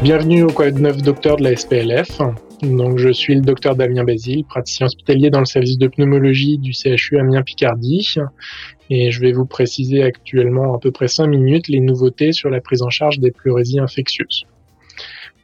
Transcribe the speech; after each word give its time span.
Bienvenue 0.00 0.44
au 0.44 0.52
Quad 0.52 0.78
9 0.78 1.02
Docteur 1.02 1.38
de 1.38 1.42
la 1.42 1.56
SPLF. 1.56 2.20
Donc, 2.62 2.98
je 2.98 3.12
suis 3.12 3.34
le 3.34 3.40
docteur 3.40 3.74
Damien 3.74 4.04
Basile, 4.04 4.44
praticien 4.44 4.86
hospitalier 4.86 5.28
dans 5.28 5.40
le 5.40 5.44
service 5.44 5.76
de 5.76 5.88
pneumologie 5.88 6.56
du 6.56 6.72
CHU 6.72 7.18
Amiens-Picardie. 7.18 8.14
Et 8.90 9.10
je 9.10 9.20
vais 9.20 9.32
vous 9.32 9.44
préciser 9.44 10.04
actuellement 10.04 10.72
à 10.72 10.78
peu 10.78 10.92
près 10.92 11.08
5 11.08 11.26
minutes 11.26 11.66
les 11.66 11.80
nouveautés 11.80 12.30
sur 12.30 12.48
la 12.48 12.60
prise 12.60 12.82
en 12.82 12.90
charge 12.90 13.18
des 13.18 13.32
pleurésies 13.32 13.80
infectieuses. 13.80 14.46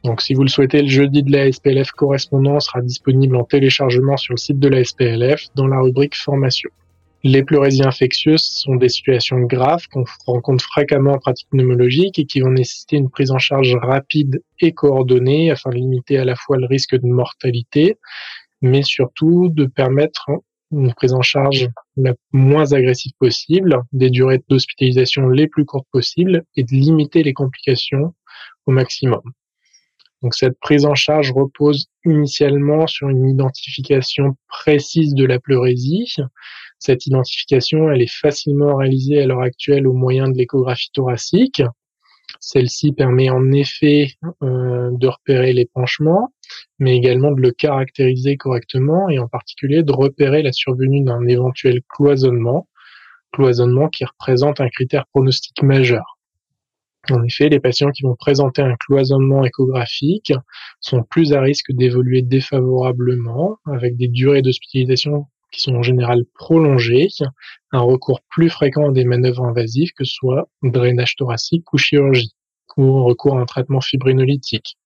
Donc, 0.05 0.21
si 0.21 0.33
vous 0.33 0.43
le 0.43 0.49
souhaitez, 0.49 0.83
le 0.83 0.87
jeudi 0.87 1.21
de 1.21 1.33
la 1.33 1.51
SPLF 1.51 1.91
correspondant 1.91 2.61
sera 2.61 2.81
disponible 2.81 3.35
en 3.35 3.43
téléchargement 3.43 4.15
sur 4.15 4.35
le 4.35 4.37
site 4.37 4.59
de 4.59 4.69
la 4.69 4.85
SPLF 4.85 5.47
dans 5.55 5.67
la 5.67 5.81
rubrique 5.81 6.15
formation. 6.15 6.69
Les 7.27 7.41
pleurésies 7.41 7.83
infectieuses 7.83 8.43
sont 8.43 8.75
des 8.75 8.87
situations 8.87 9.39
graves 9.39 9.87
qu'on 9.87 10.03
rencontre 10.27 10.63
fréquemment 10.63 11.13
en 11.13 11.17
pratique 11.17 11.49
pneumologique 11.49 12.19
et 12.19 12.27
qui 12.27 12.39
vont 12.39 12.51
nécessiter 12.51 12.97
une 12.97 13.09
prise 13.09 13.31
en 13.31 13.39
charge 13.39 13.75
rapide 13.81 14.43
et 14.61 14.73
coordonnée 14.73 15.49
afin 15.49 15.71
de 15.71 15.75
limiter 15.77 16.19
à 16.19 16.23
la 16.23 16.35
fois 16.35 16.57
le 16.57 16.67
risque 16.67 16.95
de 16.95 17.07
mortalité, 17.07 17.95
mais 18.61 18.83
surtout 18.83 19.49
de 19.49 19.65
permettre 19.65 20.29
une 20.71 20.93
prise 20.93 21.13
en 21.13 21.23
charge 21.23 21.67
la 21.97 22.13
moins 22.31 22.73
agressive 22.73 23.13
possible, 23.17 23.81
des 23.91 24.11
durées 24.11 24.43
d'hospitalisation 24.47 25.27
les 25.27 25.47
plus 25.47 25.65
courtes 25.65 25.87
possibles 25.91 26.43
et 26.55 26.63
de 26.63 26.73
limiter 26.73 27.23
les 27.23 27.33
complications 27.33 28.13
au 28.67 28.71
maximum. 28.71 29.21
Donc 30.25 30.33
cette 30.33 30.57
prise 30.59 30.87
en 30.87 30.95
charge 30.95 31.31
repose 31.31 31.85
initialement 32.03 32.87
sur 32.87 33.09
une 33.09 33.29
identification 33.29 34.35
précise 34.47 35.13
de 35.13 35.23
la 35.23 35.39
pleurésie. 35.39 36.15
Cette 36.79 37.05
identification, 37.05 37.91
elle 37.91 38.01
est 38.01 38.11
facilement 38.11 38.75
réalisée 38.75 39.21
à 39.21 39.27
l'heure 39.27 39.43
actuelle 39.43 39.85
au 39.85 39.93
moyen 39.93 40.27
de 40.27 40.35
l'échographie 40.35 40.89
thoracique. 40.95 41.61
Celle-ci 42.39 42.91
permet 42.93 43.29
en 43.29 43.51
effet 43.51 44.13
euh, 44.41 44.89
de 44.93 45.07
repérer 45.07 45.53
l'épanchement, 45.53 46.33
mais 46.79 46.97
également 46.97 47.31
de 47.31 47.41
le 47.41 47.51
caractériser 47.51 48.35
correctement 48.35 49.09
et 49.09 49.19
en 49.19 49.27
particulier 49.27 49.83
de 49.83 49.93
repérer 49.93 50.41
la 50.41 50.53
survenue 50.53 51.03
d'un 51.03 51.27
éventuel 51.27 51.81
cloisonnement, 51.87 52.67
cloisonnement 53.31 53.89
qui 53.89 54.05
représente 54.05 54.59
un 54.59 54.69
critère 54.69 55.05
pronostique 55.05 55.61
majeur. 55.61 56.14
En 57.11 57.23
effet, 57.23 57.49
les 57.49 57.59
patients 57.59 57.91
qui 57.91 58.03
vont 58.03 58.15
présenter 58.15 58.61
un 58.61 58.75
cloisonnement 58.75 59.45
échographique 59.45 60.33
sont 60.79 61.03
plus 61.03 61.33
à 61.33 61.41
risque 61.41 61.71
d'évoluer 61.71 62.21
défavorablement, 62.21 63.57
avec 63.65 63.95
des 63.95 64.07
durées 64.07 64.41
d'hospitalisation 64.41 65.27
qui 65.51 65.61
sont 65.61 65.75
en 65.75 65.83
général 65.83 66.25
prolongées, 66.33 67.07
un 67.71 67.79
recours 67.79 68.21
plus 68.29 68.49
fréquent 68.49 68.89
à 68.89 68.91
des 68.91 69.05
manœuvres 69.05 69.43
invasives 69.43 69.91
que 69.97 70.03
ce 70.03 70.13
soit 70.13 70.49
drainage 70.63 71.15
thoracique 71.15 71.71
ou 71.73 71.77
chirurgie, 71.77 72.33
ou 72.77 73.03
recours 73.03 73.37
à 73.37 73.41
un 73.41 73.45
traitement 73.45 73.81
fibrinolytique. 73.81 74.77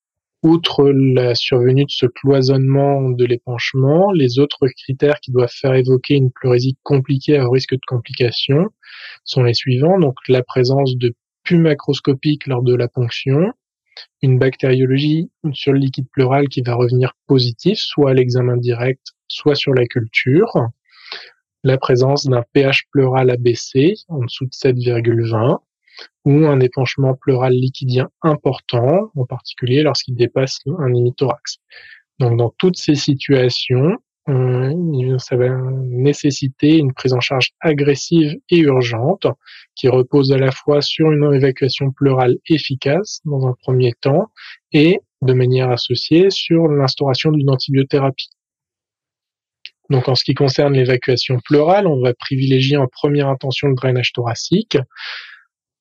Outre 0.41 0.89
la 0.89 1.35
survenue 1.35 1.83
de 1.83 1.91
ce 1.91 2.05
cloisonnement 2.05 3.09
de 3.09 3.25
l'épanchement, 3.25 4.11
les 4.11 4.39
autres 4.39 4.67
critères 4.67 5.19
qui 5.19 5.31
doivent 5.31 5.51
faire 5.51 5.73
évoquer 5.73 6.15
une 6.15 6.31
pleurésie 6.31 6.77
compliquée 6.83 7.37
à 7.37 7.49
risque 7.49 7.73
de 7.73 7.81
complications 7.85 8.67
sont 9.25 9.43
les 9.43 9.53
suivants. 9.53 9.99
Donc, 9.99 10.15
la 10.29 10.41
présence 10.41 10.95
de 10.95 11.13
macroscopique 11.57 12.47
lors 12.47 12.61
de 12.61 12.75
la 12.75 12.87
ponction, 12.87 13.53
une 14.21 14.39
bactériologie 14.39 15.31
sur 15.53 15.73
le 15.73 15.79
liquide 15.79 16.07
pleural 16.11 16.47
qui 16.47 16.61
va 16.61 16.75
revenir 16.75 17.13
positif, 17.27 17.79
soit 17.79 18.11
à 18.11 18.13
l'examen 18.13 18.57
direct, 18.57 19.01
soit 19.27 19.55
sur 19.55 19.73
la 19.73 19.85
culture, 19.85 20.53
la 21.63 21.77
présence 21.77 22.25
d'un 22.25 22.43
pH 22.53 22.85
pleural 22.91 23.29
abaissé 23.29 23.95
en 24.07 24.23
dessous 24.23 24.45
de 24.45 24.51
7,20 24.51 25.59
ou 26.25 26.47
un 26.47 26.59
épanchement 26.59 27.15
pleural 27.15 27.53
liquidien 27.53 28.09
important, 28.21 29.11
en 29.15 29.25
particulier 29.25 29.83
lorsqu'il 29.83 30.15
dépasse 30.15 30.59
un 30.65 30.93
hémithorax. 30.93 31.57
Donc 32.19 32.37
dans 32.37 32.53
toutes 32.57 32.77
ces 32.77 32.95
situations, 32.95 33.97
ça 35.19 35.35
va 35.35 35.49
nécessiter 35.83 36.77
une 36.77 36.93
prise 36.93 37.13
en 37.13 37.19
charge 37.19 37.51
agressive 37.59 38.37
et 38.49 38.59
urgente 38.59 39.27
qui 39.75 39.87
repose 39.87 40.31
à 40.31 40.37
la 40.37 40.51
fois 40.51 40.81
sur 40.81 41.11
une 41.11 41.33
évacuation 41.33 41.91
pleurale 41.91 42.37
efficace 42.47 43.21
dans 43.25 43.47
un 43.47 43.53
premier 43.61 43.93
temps 44.01 44.31
et 44.71 44.99
de 45.21 45.33
manière 45.33 45.69
associée 45.69 46.29
sur 46.29 46.67
l'instauration 46.67 47.31
d'une 47.31 47.49
antibiothérapie. 47.49 48.29
Donc 49.89 50.07
en 50.07 50.15
ce 50.15 50.23
qui 50.23 50.33
concerne 50.33 50.73
l'évacuation 50.73 51.39
pleurale, 51.43 51.87
on 51.87 52.01
va 52.01 52.13
privilégier 52.13 52.77
en 52.77 52.87
première 52.87 53.27
intention 53.27 53.67
le 53.67 53.75
drainage 53.75 54.13
thoracique. 54.13 54.77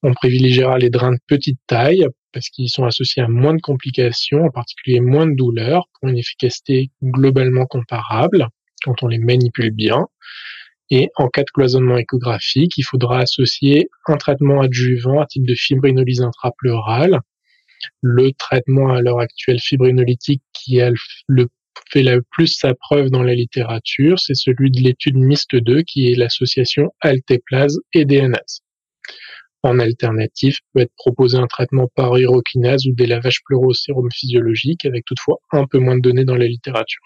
On 0.03 0.15
privilégiera 0.15 0.79
les 0.79 0.91
drains 0.91 1.13
de 1.13 1.21
petite 1.27 1.61
taille 1.67 2.07
parce 2.33 2.49
qu'ils 2.49 2.69
sont 2.69 2.84
associés 2.84 3.22
à 3.22 3.28
moins 3.28 3.55
de 3.55 3.61
complications, 3.61 4.44
en 4.44 4.50
particulier 4.50 5.00
moins 5.00 5.27
de 5.27 5.34
douleurs, 5.34 5.89
pour 5.94 6.09
une 6.09 6.19
efficacité 6.19 6.91
globalement 7.03 7.66
comparable 7.66 8.49
quand 8.84 9.03
on 9.03 9.09
les 9.09 9.19
manipule 9.19 9.71
bien. 9.71 10.06
Et 10.91 11.11
en 11.17 11.28
cas 11.28 11.43
de 11.43 11.50
cloisonnement 11.50 11.99
échographique, 11.99 12.78
il 12.78 12.83
faudra 12.83 13.21
associer 13.21 13.88
un 14.06 14.17
traitement 14.17 14.62
adjuvant 14.62 15.21
à 15.21 15.27
type 15.27 15.47
de 15.47 15.55
fibrinolyse 15.55 16.22
intrapleurale. 16.22 17.21
Le 18.00 18.33
traitement 18.33 18.93
à 18.94 19.03
l'heure 19.03 19.21
actuelle 19.21 19.61
fibrinolytique 19.61 20.43
qui 20.53 20.81
a 20.81 20.91
le 21.27 21.49
fait 21.91 22.03
le 22.03 22.22
plus 22.31 22.49
sa 22.49 22.75
preuve 22.75 23.11
dans 23.11 23.22
la 23.22 23.34
littérature, 23.34 24.19
c'est 24.19 24.34
celui 24.34 24.71
de 24.71 24.81
l'étude 24.81 25.17
MIST 25.17 25.56
2 25.56 25.83
qui 25.83 26.11
est 26.11 26.15
l'association 26.15 26.93
altéplase 27.00 27.78
et 27.93 28.05
DNase. 28.05 28.62
En 29.63 29.79
alternative, 29.81 30.59
peut 30.73 30.81
être 30.81 30.95
proposé 30.97 31.37
un 31.37 31.47
traitement 31.47 31.89
par 31.95 32.17
iroquinase 32.19 32.87
ou 32.87 32.95
des 32.95 33.07
lavages 33.07 33.43
pleuro 33.45 33.75
sérum 33.75 34.09
physiologique 34.13 34.85
avec 34.85 35.05
toutefois 35.05 35.39
un 35.53 35.67
peu 35.67 35.79
moins 35.79 35.97
de 35.97 36.01
données 36.01 36.25
dans 36.25 36.37
la 36.37 36.47
littérature. 36.47 37.03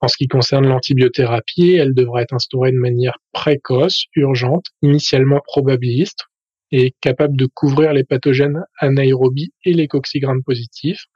En 0.00 0.08
ce 0.08 0.16
qui 0.16 0.28
concerne 0.28 0.68
l'antibiothérapie, 0.68 1.72
elle 1.72 1.94
devra 1.94 2.22
être 2.22 2.34
instaurée 2.34 2.70
de 2.70 2.78
manière 2.78 3.18
précoce, 3.32 4.04
urgente, 4.14 4.66
initialement 4.82 5.40
probabiliste 5.44 6.26
et 6.70 6.94
capable 7.00 7.36
de 7.36 7.46
couvrir 7.46 7.92
les 7.94 8.04
pathogènes 8.04 8.62
anaérobies 8.78 9.52
et 9.64 9.72
les 9.72 9.88
coxygrammes 9.88 10.44
positifs, 10.44 11.06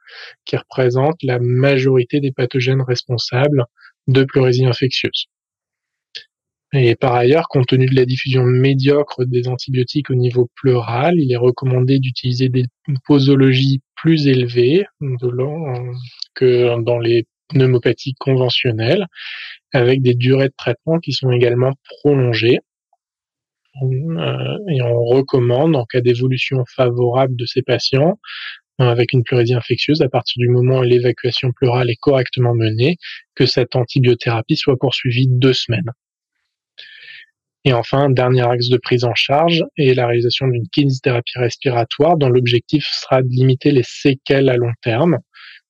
qui 0.45 0.57
représentent 0.57 1.21
la 1.21 1.39
majorité 1.39 2.19
des 2.19 2.31
pathogènes 2.31 2.81
responsables 2.81 3.65
de 4.07 4.23
pleurésie 4.23 4.65
infectieuse. 4.65 5.27
Et 6.75 6.95
par 6.95 7.13
ailleurs, 7.13 7.47
compte 7.49 7.67
tenu 7.67 7.85
de 7.85 7.95
la 7.95 8.05
diffusion 8.05 8.43
médiocre 8.43 9.25
des 9.25 9.47
antibiotiques 9.47 10.09
au 10.09 10.15
niveau 10.15 10.49
pleural, 10.55 11.13
il 11.17 11.31
est 11.31 11.37
recommandé 11.37 11.99
d'utiliser 11.99 12.49
des 12.49 12.65
posologies 13.05 13.81
plus 13.95 14.27
élevées 14.27 14.85
que 16.33 16.81
dans 16.81 16.97
les 16.97 17.27
pneumopathies 17.49 18.15
conventionnelles, 18.19 19.05
avec 19.71 20.01
des 20.01 20.15
durées 20.15 20.47
de 20.47 20.53
traitement 20.57 20.99
qui 20.99 21.13
sont 21.13 21.31
également 21.31 21.73
prolongées. 22.01 22.59
Euh, 23.83 24.57
et 24.69 24.81
on 24.81 25.03
recommande, 25.03 25.75
en 25.75 25.85
cas 25.85 26.01
d'évolution 26.01 26.63
favorable 26.75 27.35
de 27.35 27.45
ces 27.45 27.61
patients, 27.61 28.19
avec 28.79 29.13
une 29.13 29.23
pleurésie 29.23 29.53
infectieuse, 29.53 30.01
à 30.01 30.09
partir 30.09 30.39
du 30.39 30.49
moment 30.49 30.79
où 30.79 30.83
l'évacuation 30.83 31.51
pleurale 31.51 31.91
est 31.91 31.99
correctement 31.99 32.55
menée, 32.55 32.97
que 33.35 33.45
cette 33.45 33.75
antibiothérapie 33.75 34.57
soit 34.57 34.77
poursuivie 34.77 35.27
deux 35.29 35.53
semaines. 35.53 35.91
Et 37.65 37.73
enfin, 37.73 38.09
dernier 38.09 38.45
axe 38.45 38.67
de 38.69 38.77
prise 38.77 39.05
en 39.05 39.15
charge 39.15 39.63
est 39.77 39.93
la 39.93 40.07
réalisation 40.07 40.47
d'une 40.47 40.67
kinésithérapie 40.67 41.39
respiratoire 41.39 42.17
dont 42.17 42.29
l'objectif 42.29 42.85
sera 42.91 43.21
de 43.21 43.29
limiter 43.29 43.71
les 43.71 43.83
séquelles 43.83 44.49
à 44.49 44.57
long 44.57 44.73
terme, 44.81 45.19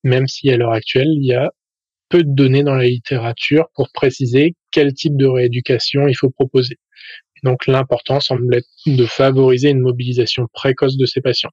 même 0.02 0.26
si 0.26 0.50
à 0.50 0.56
l'heure 0.56 0.72
actuelle, 0.72 1.08
il 1.08 1.24
y 1.24 1.34
a 1.34 1.52
peu 2.08 2.22
de 2.24 2.34
données 2.34 2.64
dans 2.64 2.74
la 2.74 2.84
littérature 2.86 3.66
pour 3.74 3.90
préciser 3.92 4.54
quel 4.72 4.92
type 4.92 5.16
de 5.16 5.26
rééducation 5.26 6.08
il 6.08 6.14
faut 6.14 6.30
proposer. 6.30 6.78
donc 7.44 7.66
l'important 7.66 8.20
semble 8.20 8.54
être 8.56 8.66
de 8.86 9.06
favoriser 9.06 9.70
une 9.70 9.80
mobilisation 9.80 10.46
précoce 10.52 10.96
de 10.96 11.06
ces 11.06 11.20
patients. 11.20 11.50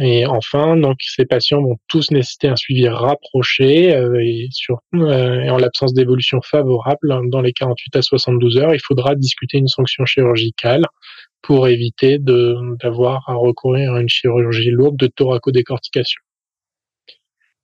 Et 0.00 0.26
enfin, 0.26 0.76
donc 0.76 0.96
ces 1.00 1.24
patients 1.24 1.62
vont 1.62 1.76
tous 1.86 2.10
nécessiter 2.10 2.48
un 2.48 2.56
suivi 2.56 2.88
rapproché 2.88 3.94
euh, 3.94 4.20
et, 4.20 4.48
sur, 4.50 4.80
euh, 4.94 5.48
en 5.48 5.56
l'absence 5.56 5.94
d'évolution 5.94 6.40
favorable 6.42 7.30
dans 7.30 7.40
les 7.40 7.52
48 7.52 7.96
à 7.96 8.02
72 8.02 8.56
heures, 8.56 8.74
il 8.74 8.80
faudra 8.80 9.14
discuter 9.14 9.58
une 9.58 9.68
sanction 9.68 10.04
chirurgicale 10.04 10.84
pour 11.42 11.68
éviter 11.68 12.18
d'avoir 12.18 13.28
à 13.28 13.34
recourir 13.34 13.92
à 13.92 14.00
une 14.00 14.08
chirurgie 14.08 14.70
lourde 14.70 14.96
de 14.96 15.06
thoracodécortication. 15.06 16.20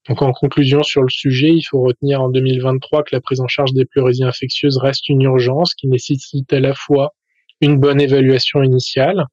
Donc 0.09 0.23
en 0.23 0.33
conclusion 0.33 0.83
sur 0.83 1.03
le 1.03 1.09
sujet, 1.09 1.51
il 1.51 1.63
faut 1.63 1.81
retenir 1.81 2.23
en 2.23 2.31
2023 2.31 3.03
que 3.05 3.15
la 3.15 3.21
prise 3.21 3.41
en 3.41 3.49
charge 3.49 3.73
des 3.73 3.87
pleurésies 3.87 4.25
infectieuses 4.25 4.79
reste 4.79 5.09
une 5.09 5.23
urgence 5.23 5.75
qui 5.75 5.89
nécessite 5.89 6.53
à 6.53 6.61
la 6.61 6.75
fois 6.75 7.15
une 7.61 7.79
bonne 7.79 8.01
évaluation 8.01 8.63
initiale, 8.63 9.27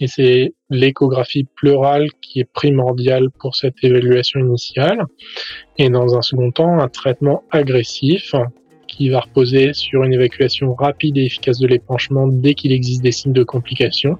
et 0.00 0.06
c'est 0.06 0.54
l'échographie 0.70 1.46
pleurale 1.56 2.08
qui 2.22 2.40
est 2.40 2.50
primordiale 2.50 3.30
pour 3.38 3.54
cette 3.54 3.76
évaluation 3.82 4.40
initiale. 4.40 5.04
Et 5.76 5.90
dans 5.90 6.16
un 6.16 6.22
second 6.22 6.50
temps, 6.50 6.80
un 6.80 6.88
traitement 6.88 7.44
agressif 7.50 8.34
qui 8.88 9.10
va 9.10 9.20
reposer 9.20 9.72
sur 9.72 10.02
une 10.02 10.14
évacuation 10.14 10.74
rapide 10.74 11.16
et 11.18 11.26
efficace 11.26 11.58
de 11.58 11.66
l'épanchement 11.66 12.26
dès 12.26 12.54
qu'il 12.54 12.72
existe 12.72 13.02
des 13.02 13.12
signes 13.12 13.32
de 13.32 13.44
complications, 13.44 14.18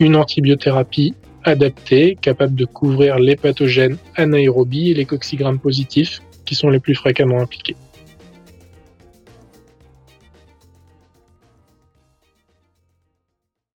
une 0.00 0.16
antibiothérapie 0.16 1.14
adapté, 1.44 2.16
capable 2.20 2.54
de 2.54 2.64
couvrir 2.64 3.18
les 3.18 3.36
pathogènes 3.36 3.98
anaérobies 4.16 4.90
et 4.90 4.94
les 4.94 5.04
coxygrammes 5.04 5.58
positifs 5.58 6.20
qui 6.46 6.54
sont 6.54 6.70
les 6.70 6.80
plus 6.80 6.94
fréquemment 6.94 7.40
impliqués. 7.40 7.76